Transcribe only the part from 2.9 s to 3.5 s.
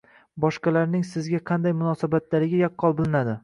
bilinadi.